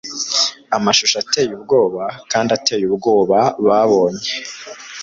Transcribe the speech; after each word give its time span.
amashusho 0.77 1.15
ateye 1.23 1.51
ubwoba 1.57 2.03
kandi 2.31 2.49
ateye 2.57 2.83
ubwoba 2.89 3.39
babonye 3.65 4.25